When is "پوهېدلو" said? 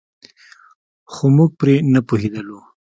2.07-2.59